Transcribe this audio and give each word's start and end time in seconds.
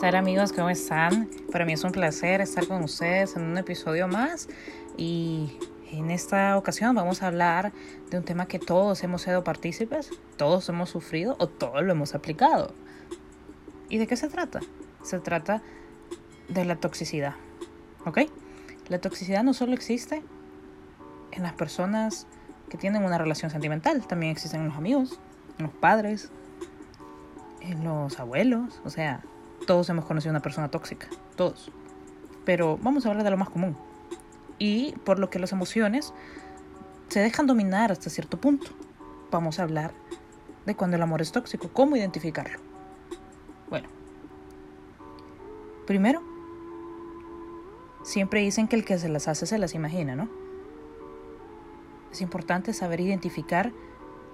tal 0.00 0.14
amigos? 0.14 0.54
¿Cómo 0.54 0.70
están? 0.70 1.28
Para 1.52 1.66
mí 1.66 1.74
es 1.74 1.84
un 1.84 1.92
placer 1.92 2.40
estar 2.40 2.66
con 2.66 2.82
ustedes 2.82 3.36
en 3.36 3.42
un 3.42 3.58
episodio 3.58 4.08
más 4.08 4.48
y 4.96 5.58
en 5.92 6.10
esta 6.10 6.56
ocasión 6.56 6.94
vamos 6.94 7.22
a 7.22 7.26
hablar 7.26 7.70
de 8.10 8.16
un 8.16 8.24
tema 8.24 8.46
que 8.46 8.58
todos 8.58 9.04
hemos 9.04 9.20
sido 9.20 9.44
partícipes, 9.44 10.08
todos 10.38 10.66
hemos 10.70 10.88
sufrido 10.88 11.36
o 11.38 11.48
todos 11.48 11.82
lo 11.82 11.92
hemos 11.92 12.14
aplicado. 12.14 12.72
¿Y 13.90 13.98
de 13.98 14.06
qué 14.06 14.16
se 14.16 14.28
trata? 14.28 14.60
Se 15.02 15.18
trata 15.18 15.60
de 16.48 16.64
la 16.64 16.76
toxicidad, 16.76 17.34
¿ok? 18.06 18.20
La 18.88 19.02
toxicidad 19.02 19.44
no 19.44 19.52
solo 19.52 19.74
existe 19.74 20.22
en 21.32 21.42
las 21.42 21.52
personas 21.52 22.26
que 22.70 22.78
tienen 22.78 23.04
una 23.04 23.18
relación 23.18 23.50
sentimental, 23.50 24.06
también 24.06 24.32
existen 24.32 24.62
en 24.62 24.68
los 24.68 24.78
amigos, 24.78 25.20
en 25.58 25.66
los 25.66 25.74
padres, 25.74 26.30
en 27.60 27.84
los 27.84 28.18
abuelos, 28.18 28.80
o 28.86 28.88
sea, 28.88 29.20
todos 29.66 29.88
hemos 29.88 30.04
conocido 30.04 30.30
una 30.30 30.40
persona 30.40 30.70
tóxica, 30.70 31.08
todos. 31.36 31.70
Pero 32.44 32.78
vamos 32.82 33.04
a 33.04 33.10
hablar 33.10 33.24
de 33.24 33.30
lo 33.30 33.36
más 33.36 33.50
común. 33.50 33.76
Y 34.58 34.92
por 35.04 35.18
lo 35.18 35.30
que 35.30 35.38
las 35.38 35.52
emociones 35.52 36.12
se 37.08 37.20
dejan 37.20 37.46
dominar 37.46 37.92
hasta 37.92 38.10
cierto 38.10 38.40
punto. 38.40 38.70
Vamos 39.30 39.58
a 39.58 39.62
hablar 39.62 39.92
de 40.66 40.74
cuando 40.74 40.96
el 40.96 41.02
amor 41.02 41.22
es 41.22 41.32
tóxico, 41.32 41.70
cómo 41.72 41.96
identificarlo. 41.96 42.58
Bueno, 43.68 43.88
primero, 45.86 46.22
siempre 48.02 48.40
dicen 48.40 48.68
que 48.68 48.76
el 48.76 48.84
que 48.84 48.98
se 48.98 49.08
las 49.08 49.28
hace 49.28 49.46
se 49.46 49.58
las 49.58 49.74
imagina, 49.74 50.16
¿no? 50.16 50.28
Es 52.12 52.20
importante 52.20 52.72
saber 52.72 53.00
identificar 53.00 53.72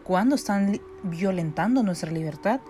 cuándo 0.02 0.34
están 0.34 0.80
violentando 1.02 1.82
nuestra 1.82 2.10
libertad 2.10 2.60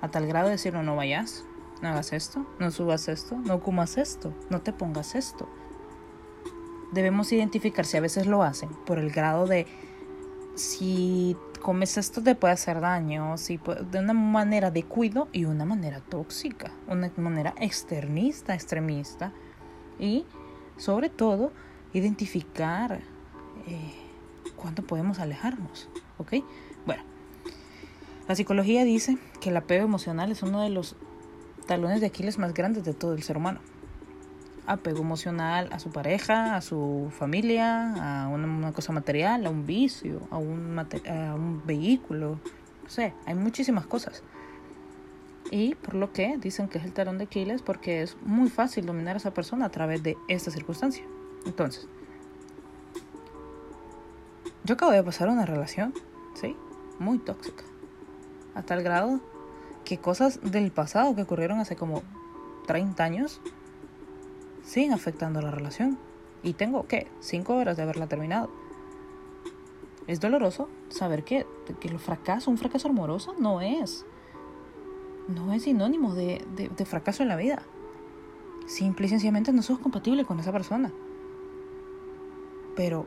a 0.00 0.10
tal 0.10 0.26
grado 0.26 0.46
de 0.46 0.52
decir, 0.52 0.74
no, 0.74 0.82
no 0.82 0.96
vayas, 0.96 1.44
no 1.82 1.88
hagas 1.88 2.12
esto, 2.12 2.46
no 2.58 2.70
subas 2.70 3.08
esto, 3.08 3.36
no 3.36 3.60
comas 3.60 3.98
esto, 3.98 4.32
no 4.50 4.60
te 4.60 4.72
pongas 4.72 5.14
esto. 5.14 5.48
Debemos 6.92 7.32
identificar 7.32 7.84
si 7.86 7.96
a 7.96 8.00
veces 8.00 8.26
lo 8.26 8.42
hacen 8.42 8.70
por 8.86 8.98
el 8.98 9.10
grado 9.10 9.46
de 9.46 9.66
si 10.54 11.36
comes 11.60 11.96
esto 11.96 12.22
te 12.22 12.34
puede 12.34 12.54
hacer 12.54 12.80
daño, 12.80 13.36
si 13.36 13.58
de 13.90 13.98
una 13.98 14.12
manera 14.12 14.70
de 14.70 14.82
cuido 14.84 15.28
y 15.32 15.46
una 15.46 15.64
manera 15.64 16.00
tóxica, 16.00 16.70
una 16.86 17.10
manera 17.16 17.54
externista, 17.58 18.54
extremista. 18.54 19.32
Y 19.98 20.26
sobre 20.76 21.08
todo, 21.08 21.52
identificar 21.92 23.00
eh, 23.66 23.94
cuándo 24.56 24.82
podemos 24.82 25.18
alejarnos. 25.18 25.88
¿Ok? 26.18 26.34
Bueno, 26.86 27.02
la 28.28 28.34
psicología 28.34 28.84
dice 28.84 29.18
que 29.40 29.50
el 29.50 29.56
apego 29.56 29.84
emocional 29.84 30.30
es 30.30 30.42
uno 30.42 30.60
de 30.60 30.70
los 30.70 30.96
talones 31.66 32.00
de 32.00 32.06
Aquiles 32.06 32.38
más 32.38 32.54
grandes 32.54 32.84
de 32.84 32.94
todo 32.94 33.14
el 33.14 33.22
ser 33.22 33.36
humano. 33.36 33.60
Apego 34.66 35.00
emocional 35.00 35.68
a 35.72 35.78
su 35.78 35.90
pareja, 35.90 36.56
a 36.56 36.62
su 36.62 37.12
familia, 37.16 38.22
a 38.24 38.28
una, 38.28 38.72
cosa 38.72 38.92
material, 38.92 39.46
a 39.46 39.50
un 39.50 39.66
vicio, 39.66 40.20
a 40.30 40.38
un, 40.38 41.62
vehículo. 41.66 42.38
No 42.82 42.88
sé, 42.88 43.12
hay 43.26 43.34
muchísimas 43.34 43.86
cosas. 43.86 44.22
Y 45.50 45.74
por 45.74 45.94
lo 45.94 46.12
que 46.12 46.38
dicen 46.38 46.68
que 46.68 46.78
es 46.78 46.84
el 46.84 46.92
talón 46.92 47.18
de 47.18 47.24
Aquiles 47.24 47.60
porque 47.60 48.02
es 48.02 48.16
muy 48.22 48.48
fácil 48.48 48.86
dominar 48.86 49.16
a 49.16 49.18
esa 49.18 49.34
persona 49.34 49.66
a 49.66 49.70
través 49.70 50.02
de 50.02 50.16
esta 50.28 50.50
circunstancia. 50.50 51.04
Entonces, 51.44 51.86
yo 54.64 54.74
acabo 54.74 54.92
de 54.92 55.02
pasar 55.02 55.28
una 55.28 55.44
relación, 55.44 55.92
¿sí? 56.34 56.56
Muy 56.98 57.18
tóxica. 57.18 57.64
A 58.54 58.62
tal 58.62 58.82
grado 58.82 59.20
que 59.84 59.98
cosas 59.98 60.40
del 60.42 60.70
pasado 60.70 61.14
que 61.14 61.22
ocurrieron 61.22 61.58
hace 61.58 61.76
como 61.76 62.02
30 62.66 63.04
años 63.04 63.40
siguen 64.64 64.92
afectando 64.92 65.40
la 65.40 65.50
relación. 65.50 65.98
Y 66.42 66.54
tengo, 66.54 66.86
¿qué? 66.86 67.08
5 67.20 67.54
horas 67.54 67.76
de 67.76 67.82
haberla 67.82 68.06
terminado. 68.06 68.50
Es 70.06 70.20
doloroso 70.20 70.68
saber 70.90 71.24
que, 71.24 71.46
que 71.80 71.88
el 71.88 71.98
fracaso, 71.98 72.50
un 72.50 72.58
fracaso 72.58 72.88
amoroso, 72.88 73.34
no 73.38 73.60
es. 73.60 74.04
No 75.28 75.52
es 75.54 75.62
sinónimo 75.62 76.14
de, 76.14 76.44
de, 76.54 76.84
fracaso 76.84 77.22
en 77.22 77.30
la 77.30 77.36
vida. 77.36 77.62
Simple 78.66 79.06
y 79.06 79.08
sencillamente 79.08 79.52
no 79.52 79.62
sos 79.62 79.78
compatible 79.78 80.26
con 80.26 80.38
esa 80.40 80.52
persona. 80.52 80.92
Pero, 82.76 83.06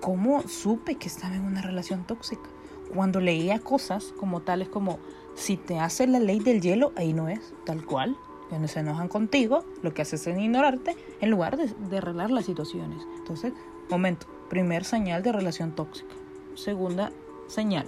¿cómo 0.00 0.42
supe 0.42 0.94
que 0.94 1.08
estaba 1.08 1.34
en 1.34 1.44
una 1.44 1.62
relación 1.62 2.04
tóxica? 2.04 2.48
Cuando 2.94 3.20
leía 3.20 3.58
cosas 3.58 4.14
como 4.16 4.42
tales 4.42 4.68
como 4.68 5.00
si 5.38 5.56
te 5.56 5.78
hace 5.78 6.06
la 6.06 6.18
ley 6.18 6.40
del 6.40 6.60
hielo, 6.60 6.92
ahí 6.96 7.12
no 7.12 7.28
es, 7.28 7.54
tal 7.64 7.84
cual. 7.86 8.16
Cuando 8.48 8.66
se 8.66 8.80
enojan 8.80 9.08
contigo, 9.08 9.64
lo 9.82 9.94
que 9.94 10.02
haces 10.02 10.26
es 10.26 10.38
ignorarte 10.38 10.96
en 11.20 11.30
lugar 11.30 11.56
de, 11.56 11.68
de 11.88 11.98
arreglar 11.98 12.30
las 12.30 12.46
situaciones. 12.46 13.06
Entonces, 13.18 13.52
momento, 13.88 14.26
primer 14.48 14.84
señal 14.84 15.22
de 15.22 15.32
relación 15.32 15.72
tóxica. 15.72 16.14
Segunda 16.54 17.12
señal. 17.46 17.86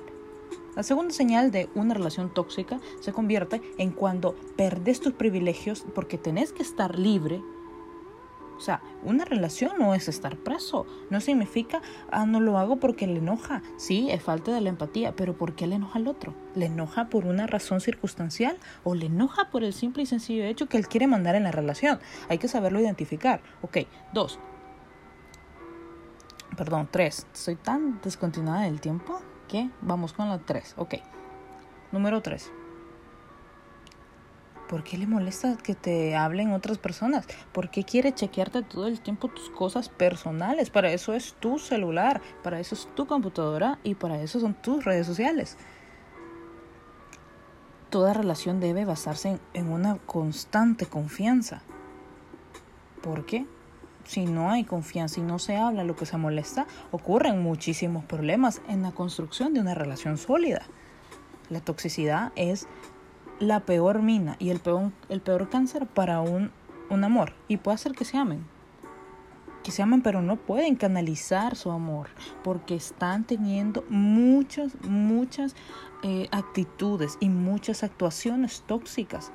La 0.77 0.85
segunda 0.85 1.13
señal 1.13 1.51
de 1.51 1.69
una 1.75 1.95
relación 1.95 2.33
tóxica 2.33 2.79
se 3.01 3.13
convierte 3.13 3.61
en 3.79 3.91
cuando 3.91 4.37
perdes 4.57 5.01
tus 5.01 5.15
privilegios 5.15 5.85
porque 5.95 6.19
tenés 6.19 6.53
que 6.53 6.63
estar 6.63 6.99
libre 6.99 7.43
o 8.61 8.63
sea, 8.63 8.83
una 9.03 9.25
relación 9.25 9.73
no 9.79 9.95
es 9.95 10.07
estar 10.07 10.37
preso. 10.37 10.85
No 11.09 11.23
significa, 11.23 11.81
ah, 12.11 12.27
no 12.27 12.41
lo 12.41 12.59
hago 12.59 12.77
porque 12.77 13.07
le 13.07 13.17
enoja. 13.17 13.63
Sí, 13.79 14.11
es 14.11 14.23
falta 14.23 14.53
de 14.53 14.61
la 14.61 14.69
empatía, 14.69 15.17
pero 15.17 15.35
¿por 15.35 15.55
qué 15.55 15.67
le 15.67 15.77
enoja 15.77 15.99
al 15.99 16.07
otro? 16.07 16.35
¿Le 16.55 16.67
enoja 16.67 17.09
por 17.09 17.25
una 17.25 17.47
razón 17.47 17.81
circunstancial 17.81 18.59
o 18.85 18.95
le 18.95 19.07
enoja 19.07 19.51
por 19.51 19.65
el 19.65 19.73
simple 19.73 20.03
y 20.03 20.07
sencillo 20.07 20.45
hecho 20.45 20.69
que 20.69 20.77
él 20.77 20.89
quiere 20.89 21.07
mandar 21.07 21.37
en 21.37 21.45
la 21.45 21.53
relación? 21.53 22.01
Hay 22.29 22.37
que 22.37 22.49
saberlo 22.49 22.79
identificar. 22.79 23.41
Ok, 23.63 23.79
dos. 24.13 24.39
Perdón, 26.55 26.87
tres. 26.91 27.27
Soy 27.33 27.57
tan 27.57 27.99
descontinuada 28.03 28.65
del 28.65 28.83
tiempo 28.83 29.23
que 29.49 29.71
vamos 29.81 30.13
con 30.13 30.29
la 30.29 30.39
tres. 30.39 30.75
Ok. 30.77 30.97
Número 31.93 32.21
tres. 32.21 32.53
¿Por 34.71 34.85
qué 34.85 34.97
le 34.97 35.09
molesta 35.09 35.57
que 35.57 35.75
te 35.75 36.15
hablen 36.15 36.53
otras 36.53 36.79
personas? 36.79 37.27
¿Por 37.51 37.71
qué 37.71 37.83
quiere 37.83 38.15
chequearte 38.15 38.63
todo 38.63 38.87
el 38.87 39.01
tiempo 39.01 39.27
tus 39.27 39.51
cosas 39.51 39.89
personales? 39.89 40.71
Para 40.71 40.93
eso 40.93 41.13
es 41.13 41.35
tu 41.41 41.59
celular, 41.59 42.21
para 42.45 42.61
eso 42.61 42.77
es 42.77 42.89
tu 42.95 43.09
computadora 43.09 43.81
y 43.83 43.97
para 43.97 44.23
eso 44.23 44.39
son 44.39 44.55
tus 44.55 44.85
redes 44.85 45.09
sociales. 45.09 45.57
Toda 47.91 48.15
relación 48.15 48.61
debe 48.61 48.85
basarse 48.85 49.41
en, 49.55 49.73
una 49.73 49.97
constante 49.97 50.87
confianza. 50.87 51.63
¿Por 53.03 53.27
qué? 53.27 53.47
Si 54.05 54.25
no 54.25 54.53
hay 54.53 54.63
confianza 54.63 55.19
y 55.19 55.25
no 55.25 55.41
se 55.41 55.57
habla 55.57 55.83
lo 55.83 55.97
que 55.97 56.07
se 56.07 56.17
molesta, 56.17 56.69
ocurren 56.93 57.43
muchísimos 57.43 58.05
problemas 58.05 58.63
en 58.69 58.83
la 58.83 58.93
construcción 58.93 59.53
de 59.53 59.59
una 59.59 59.75
relación 59.75 60.17
sólida. 60.17 60.63
La 61.49 61.59
toxicidad 61.59 62.31
es 62.37 62.69
la 63.41 63.61
peor 63.61 64.03
mina 64.03 64.37
y 64.39 64.51
el 64.51 64.61
peor, 64.61 64.93
el 65.09 65.21
peor 65.21 65.49
cáncer 65.49 65.87
para 65.87 66.21
un, 66.21 66.53
un 66.91 67.03
amor. 67.03 67.33
Y 67.49 67.57
puede 67.57 67.75
hacer 67.75 67.93
que 67.93 68.05
se 68.05 68.17
amen. 68.17 68.47
Que 69.65 69.73
se 69.73 69.83
amen, 69.83 70.03
pero 70.03 70.23
no 70.23 70.37
pueden 70.37 70.77
canalizar 70.77 71.57
su 71.57 71.71
amor 71.71 72.09
porque 72.45 72.75
están 72.75 73.25
teniendo 73.25 73.85
muchas, 73.89 74.73
muchas 74.83 75.57
eh, 76.03 76.29
actitudes 76.31 77.17
y 77.21 77.29
muchas 77.29 77.83
actuaciones 77.83 78.63
tóxicas. 78.67 79.33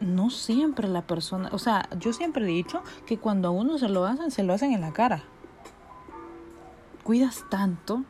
No 0.00 0.30
siempre 0.30 0.88
la 0.88 1.02
persona, 1.02 1.50
o 1.52 1.58
sea, 1.58 1.88
yo 2.00 2.12
siempre 2.12 2.44
he 2.44 2.48
dicho 2.48 2.82
que 3.06 3.18
cuando 3.18 3.48
a 3.48 3.50
uno 3.52 3.78
se 3.78 3.88
lo 3.88 4.04
hacen, 4.04 4.32
se 4.32 4.42
lo 4.42 4.52
hacen 4.52 4.72
en 4.72 4.80
la 4.80 4.92
cara. 4.92 5.22
Cuidas 7.04 7.44
tanto 7.50 8.04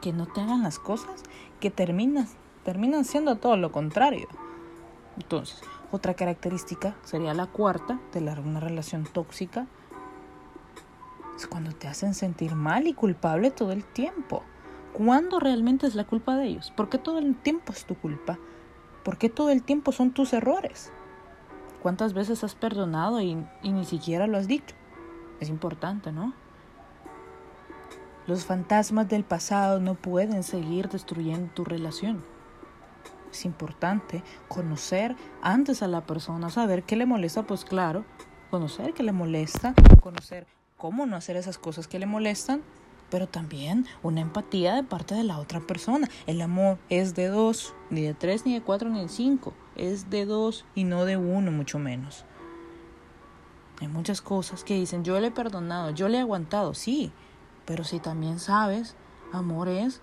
que 0.00 0.12
no 0.12 0.26
te 0.26 0.40
hagan 0.40 0.62
las 0.62 0.78
cosas 0.78 1.22
que 1.58 1.70
terminas 1.70 2.36
terminan 2.64 3.04
siendo 3.04 3.36
todo 3.36 3.56
lo 3.56 3.72
contrario. 3.72 4.28
Entonces, 5.16 5.62
otra 5.90 6.14
característica 6.14 6.96
sería 7.02 7.34
la 7.34 7.46
cuarta 7.46 8.00
de 8.12 8.20
la, 8.20 8.32
una 8.40 8.60
relación 8.60 9.04
tóxica. 9.04 9.66
Es 11.36 11.46
cuando 11.46 11.72
te 11.72 11.88
hacen 11.88 12.14
sentir 12.14 12.54
mal 12.54 12.86
y 12.86 12.94
culpable 12.94 13.50
todo 13.50 13.72
el 13.72 13.84
tiempo. 13.84 14.42
¿Cuándo 14.92 15.40
realmente 15.40 15.86
es 15.86 15.94
la 15.94 16.04
culpa 16.04 16.36
de 16.36 16.46
ellos? 16.46 16.70
¿Por 16.76 16.88
qué 16.88 16.98
todo 16.98 17.18
el 17.18 17.34
tiempo 17.34 17.72
es 17.72 17.84
tu 17.84 17.94
culpa? 17.94 18.38
¿Por 19.02 19.18
qué 19.18 19.28
todo 19.28 19.50
el 19.50 19.62
tiempo 19.62 19.92
son 19.92 20.12
tus 20.12 20.32
errores? 20.32 20.92
¿Cuántas 21.82 22.14
veces 22.14 22.44
has 22.44 22.54
perdonado 22.54 23.20
y, 23.20 23.36
y 23.62 23.72
ni 23.72 23.84
siquiera 23.84 24.26
lo 24.26 24.38
has 24.38 24.46
dicho? 24.46 24.74
Es 25.40 25.48
importante, 25.48 26.12
¿no? 26.12 26.32
Los 28.26 28.44
fantasmas 28.44 29.08
del 29.08 29.24
pasado 29.24 29.80
no 29.80 29.94
pueden 29.94 30.44
seguir 30.44 30.88
destruyendo 30.88 31.52
tu 31.52 31.64
relación. 31.64 32.22
Es 33.32 33.44
importante 33.44 34.22
conocer 34.48 35.16
antes 35.42 35.82
a 35.82 35.88
la 35.88 36.02
persona, 36.06 36.50
saber 36.50 36.84
qué 36.84 36.96
le 36.96 37.06
molesta, 37.06 37.44
pues 37.44 37.64
claro, 37.64 38.04
conocer 38.50 38.92
qué 38.92 39.02
le 39.02 39.12
molesta, 39.12 39.74
conocer 40.02 40.46
cómo 40.76 41.06
no 41.06 41.16
hacer 41.16 41.36
esas 41.36 41.58
cosas 41.58 41.88
que 41.88 41.98
le 41.98 42.06
molestan 42.06 42.62
pero 43.12 43.28
también 43.28 43.84
una 44.02 44.22
empatía 44.22 44.74
de 44.74 44.84
parte 44.84 45.14
de 45.14 45.22
la 45.22 45.38
otra 45.38 45.60
persona. 45.60 46.08
El 46.26 46.40
amor 46.40 46.78
es 46.88 47.14
de 47.14 47.26
dos, 47.26 47.74
ni 47.90 48.00
de 48.00 48.14
tres, 48.14 48.46
ni 48.46 48.54
de 48.54 48.62
cuatro, 48.62 48.88
ni 48.88 49.02
de 49.02 49.08
cinco. 49.10 49.52
Es 49.76 50.08
de 50.08 50.24
dos 50.24 50.64
y 50.74 50.84
no 50.84 51.04
de 51.04 51.18
uno, 51.18 51.50
mucho 51.50 51.78
menos. 51.78 52.24
Hay 53.82 53.88
muchas 53.88 54.22
cosas 54.22 54.64
que 54.64 54.76
dicen, 54.76 55.04
yo 55.04 55.20
le 55.20 55.26
he 55.26 55.30
perdonado, 55.30 55.90
yo 55.90 56.08
le 56.08 56.16
he 56.16 56.20
aguantado, 56.22 56.72
sí, 56.72 57.12
pero 57.66 57.84
si 57.84 58.00
también 58.00 58.38
sabes, 58.38 58.96
amor 59.30 59.68
es, 59.68 60.00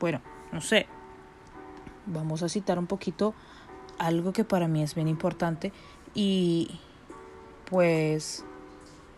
bueno, 0.00 0.20
no 0.50 0.60
sé, 0.60 0.88
vamos 2.06 2.42
a 2.42 2.48
citar 2.48 2.78
un 2.78 2.86
poquito 2.86 3.34
algo 3.98 4.32
que 4.32 4.44
para 4.44 4.68
mí 4.68 4.82
es 4.82 4.94
bien 4.94 5.08
importante 5.08 5.72
y 6.14 6.80
pues 7.70 8.44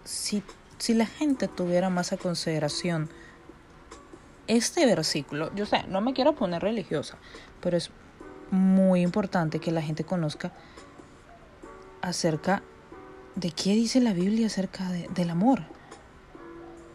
si, 0.04 0.42
si 0.78 0.94
la 0.94 1.06
gente 1.06 1.48
tuviera 1.48 1.90
más 1.90 2.12
a 2.12 2.16
consideración 2.16 3.08
este 4.46 4.84
versículo, 4.86 5.54
yo 5.54 5.66
sé, 5.66 5.84
no 5.88 6.00
me 6.00 6.12
quiero 6.12 6.34
poner 6.34 6.62
religiosa, 6.62 7.16
pero 7.60 7.76
es 7.76 7.90
muy 8.50 9.00
importante 9.00 9.58
que 9.58 9.72
la 9.72 9.82
gente 9.82 10.04
conozca 10.04 10.52
acerca 12.02 12.62
de 13.34 13.50
qué 13.50 13.72
dice 13.72 14.00
la 14.00 14.12
Biblia 14.12 14.46
acerca 14.46 14.90
del 14.90 15.30
amor. 15.30 15.62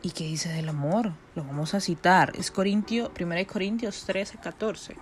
¿Y 0.01 0.11
qué 0.11 0.23
dice 0.23 0.49
del 0.49 0.69
amor? 0.69 1.11
Lo 1.35 1.43
vamos 1.43 1.73
a 1.73 1.81
citar. 1.81 2.31
Es 2.37 2.51
Corintio, 2.51 3.11
1 3.19 3.35
Corintios 3.51 4.05
13, 4.05 4.37
14. 4.37 4.95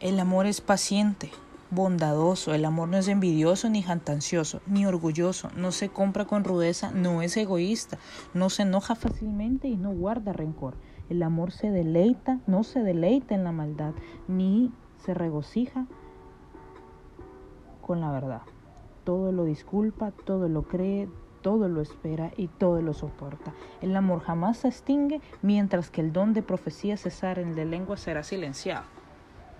El 0.00 0.20
amor 0.20 0.46
es 0.46 0.60
paciente, 0.60 1.30
bondadoso. 1.70 2.54
El 2.54 2.64
amor 2.64 2.88
no 2.88 2.96
es 2.96 3.08
envidioso 3.08 3.68
ni 3.68 3.82
jantancioso, 3.82 4.60
ni 4.66 4.86
orgulloso. 4.86 5.50
No 5.56 5.72
se 5.72 5.88
compra 5.88 6.24
con 6.24 6.44
rudeza, 6.44 6.90
no 6.92 7.22
es 7.22 7.36
egoísta. 7.36 7.98
No 8.34 8.50
se 8.50 8.62
enoja 8.62 8.94
fácilmente 8.94 9.68
y 9.68 9.76
no 9.76 9.90
guarda 9.92 10.32
rencor. 10.32 10.74
El 11.08 11.22
amor 11.22 11.52
se 11.52 11.70
deleita, 11.70 12.40
no 12.46 12.64
se 12.64 12.80
deleita 12.80 13.34
en 13.34 13.44
la 13.44 13.52
maldad, 13.52 13.94
ni 14.28 14.72
se 15.04 15.14
regocija 15.14 15.86
con 17.80 18.00
la 18.00 18.10
verdad 18.12 18.42
todo 19.08 19.32
lo 19.32 19.44
disculpa, 19.44 20.10
todo 20.10 20.50
lo 20.50 20.64
cree, 20.64 21.08
todo 21.40 21.70
lo 21.70 21.80
espera 21.80 22.30
y 22.36 22.48
todo 22.48 22.82
lo 22.82 22.92
soporta. 22.92 23.54
El 23.80 23.96
amor 23.96 24.20
jamás 24.20 24.58
se 24.58 24.68
extingue, 24.68 25.22
mientras 25.40 25.88
que 25.88 26.02
el 26.02 26.12
don 26.12 26.34
de 26.34 26.42
profecía 26.42 26.98
cesar 26.98 27.38
en 27.38 27.48
el 27.48 27.54
de 27.54 27.64
lengua 27.64 27.96
será 27.96 28.22
silenciado. 28.22 28.97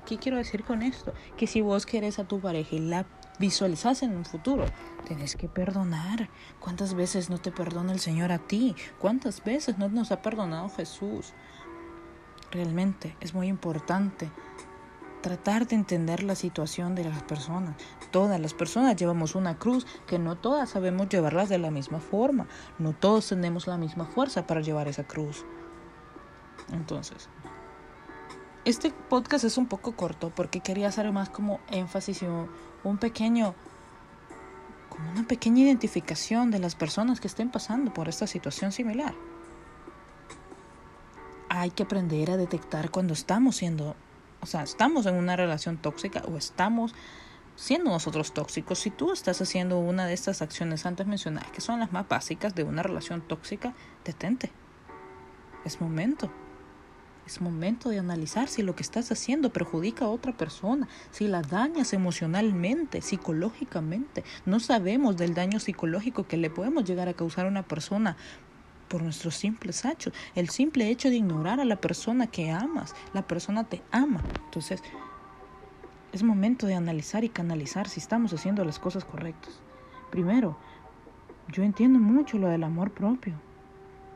¿Qué 0.09 0.17
quiero 0.17 0.39
decir 0.39 0.65
con 0.65 0.81
esto? 0.81 1.13
Que 1.37 1.47
si 1.47 1.61
vos 1.61 1.85
querés 1.85 2.19
a 2.19 2.25
tu 2.25 2.41
pareja 2.41 2.77
y 2.77 2.79
la 2.79 3.05
visualizas 3.39 4.03
en 4.03 4.17
un 4.17 4.25
futuro, 4.25 4.65
tenés 5.07 5.37
que 5.37 5.51
perdonar. 5.51 6.31
¿Cuántas 6.61 6.95
veces 6.95 7.29
no 7.29 7.37
te 7.37 7.53
perdona 7.53 7.93
el 7.93 8.01
Señor 8.01 8.33
a 8.33 8.39
ti? 8.39 8.75
¿Cuántas 8.99 9.45
veces 9.45 9.77
no 9.77 9.91
nos 9.91 10.11
ha 10.11 10.23
perdonado 10.23 10.71
Jesús? 10.71 11.35
Realmente 12.51 13.19
es 13.21 13.35
muy 13.35 13.49
importante 13.49 14.31
tratar 15.21 15.67
de 15.67 15.77
entender 15.77 16.23
la 16.23 16.37
situación 16.37 16.95
de 16.95 17.05
las 17.05 17.23
personas. 17.25 17.77
Todas 18.11 18.41
las 18.41 18.55
personas 18.55 18.97
llevamos 18.97 19.35
una 19.35 19.59
cruz 19.59 19.87
que 20.07 20.19
no 20.19 20.37
todas 20.37 20.71
sabemos 20.71 21.11
llevarlas 21.11 21.51
de 21.51 21.59
la 21.59 21.71
misma 21.71 22.01
forma. 22.01 22.49
No 22.79 22.95
todos 22.95 23.29
tenemos 23.29 23.67
la 23.67 23.77
misma 23.77 24.07
fuerza 24.07 24.47
para 24.47 24.63
llevar 24.63 24.89
esa 24.89 25.05
cruz. 25.05 25.45
Entonces, 26.73 27.29
este 28.65 28.91
podcast 28.91 29.45
es 29.45 29.59
un 29.59 29.67
poco 29.67 29.93
corto 29.93 30.31
porque 30.35 30.61
quería 30.61 30.89
hacer 30.89 31.11
más 31.13 31.31
como 31.31 31.61
énfasis 31.71 32.23
y 32.23 32.27
un 32.85 32.99
pequeño 32.99 33.55
como 34.89 35.11
una 35.13 35.27
pequeña 35.27 35.63
identificación 35.63 36.51
de 36.51 36.59
las 36.59 36.75
personas 36.75 37.21
que 37.21 37.29
estén 37.29 37.51
pasando 37.51 37.93
por 37.95 38.09
esta 38.09 38.27
situación 38.27 38.73
similar. 38.73 39.15
Hay 41.49 41.71
que 41.71 41.85
aprender 41.85 42.31
a 42.31 42.37
detectar 42.37 42.91
cuando 42.91 43.15
estamos 43.15 43.57
siendo 43.57 43.95
o 44.41 44.47
sea, 44.47 44.63
estamos 44.63 45.07
en 45.07 45.15
una 45.15 45.37
relación 45.37 45.79
tóxica 45.79 46.23
o 46.29 46.37
estamos 46.37 46.95
siendo 47.57 47.91
nosotros 47.91 48.33
tóxicos. 48.33 48.79
Si 48.79 48.91
tú 48.91 49.13
estás 49.13 49.41
haciendo 49.41 49.79
una 49.79 50.07
de 50.07 50.15
estas 50.15 50.43
acciones 50.43 50.87
antes 50.87 51.07
mencionadas, 51.07 51.51
que 51.51 51.61
son 51.61 51.81
las 51.81 51.93
más 51.93 52.09
básicas 52.09 52.55
de 52.55 52.63
una 52.63 52.83
relación 52.83 53.21
tóxica, 53.21 53.75
detente. 54.05 54.53
Es 55.65 55.81
momento. 55.81 56.31
Es 57.29 57.43
momento 57.43 57.91
de 57.91 57.99
analizar 57.99 58.49
si 58.49 58.63
lo 58.63 58.75
que 58.75 58.83
estás 58.83 59.13
haciendo 59.13 59.53
perjudica 59.53 60.07
a 60.07 60.09
otra 60.09 60.33
persona, 60.33 60.89
si 61.11 61.29
la 61.29 61.43
dañas 61.43 61.93
emocionalmente, 61.93 63.03
psicológicamente. 63.03 64.25
No 64.47 64.61
sabemos 64.61 65.19
del 65.19 65.35
daño 65.35 65.61
psicológico 65.61 66.27
que 66.27 66.39
le 66.39 66.49
podemos 66.49 66.85
llegar 66.87 67.07
a 67.07 67.13
causar 67.13 67.45
a 67.45 67.51
una 67.51 67.65
persona 67.65 68.17
por 68.89 69.03
nuestros 69.03 69.35
simples 69.35 69.85
hechos. 69.85 70.15
El 70.35 70.49
simple 70.49 70.89
hecho 70.89 71.11
de 71.11 71.17
ignorar 71.17 71.61
a 71.61 71.67
la 71.67 71.77
persona 71.77 72.29
que 72.29 72.51
amas, 72.51 72.95
la 73.13 73.27
persona 73.27 73.65
te 73.65 73.83
ama. 73.91 74.23
Entonces, 74.47 74.83
es 76.13 76.23
momento 76.23 76.67
de 76.67 76.77
analizar 76.77 77.25
y 77.25 77.29
canalizar 77.29 77.91
si 77.91 78.01
estamos 78.01 78.33
haciendo 78.33 78.65
las 78.65 78.79
cosas 78.79 79.05
correctas. 79.05 79.61
Primero, 80.11 80.57
yo 81.53 81.63
entiendo 81.63 81.99
mucho 81.99 82.39
lo 82.39 82.49
del 82.49 82.65
amor 82.65 82.93
propio, 82.93 83.35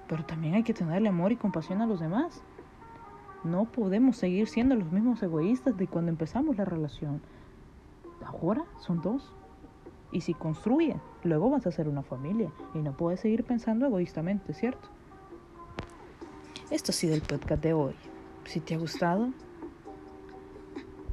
pero 0.08 0.24
también 0.24 0.54
hay 0.54 0.62
que 0.62 0.72
tenerle 0.72 1.10
amor 1.10 1.30
y 1.30 1.36
compasión 1.36 1.82
a 1.82 1.86
los 1.86 2.00
demás. 2.00 2.42
No 3.44 3.64
podemos 3.64 4.16
seguir 4.16 4.46
siendo 4.48 4.76
los 4.76 4.90
mismos 4.92 5.22
egoístas 5.22 5.76
de 5.76 5.88
cuando 5.88 6.10
empezamos 6.10 6.56
la 6.56 6.64
relación. 6.64 7.20
Ahora 8.24 8.64
son 8.78 9.00
dos. 9.02 9.34
Y 10.12 10.20
si 10.20 10.34
construye, 10.34 10.96
luego 11.24 11.50
vas 11.50 11.66
a 11.66 11.72
ser 11.72 11.88
una 11.88 12.02
familia 12.02 12.52
y 12.74 12.78
no 12.78 12.96
puedes 12.96 13.20
seguir 13.20 13.44
pensando 13.44 13.86
egoístamente, 13.86 14.52
¿cierto? 14.52 14.88
Esto 16.70 16.92
ha 16.92 16.94
sido 16.94 17.14
el 17.14 17.22
podcast 17.22 17.62
de 17.62 17.72
hoy. 17.72 17.94
Si 18.44 18.60
te 18.60 18.74
ha 18.74 18.78
gustado, 18.78 19.30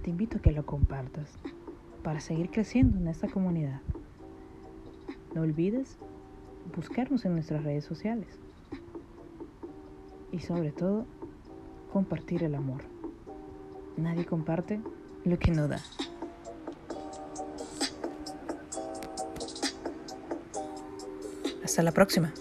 te 0.04 0.10
invito 0.10 0.38
a 0.38 0.42
que 0.42 0.52
lo 0.52 0.66
compartas 0.66 1.38
para 2.04 2.20
seguir 2.20 2.50
creciendo 2.50 2.98
en 2.98 3.08
esta 3.08 3.28
comunidad. 3.28 3.81
No 5.34 5.42
olvides 5.42 5.98
buscarnos 6.76 7.26
en 7.26 7.34
nuestras 7.34 7.64
redes 7.64 7.86
sociales 7.86 8.40
y 10.31 10.40
sobre 10.40 10.72
todo 10.72 11.06
compartir 11.91 12.44
el 12.44 12.56
amor. 12.56 12.81
Nadie 13.97 14.25
comparte 14.25 14.80
lo 15.25 15.38
que 15.38 15.51
no 15.51 15.68
da. 15.68 15.81
Hasta 21.63 21.83
la 21.83 21.91
próxima. 21.91 22.33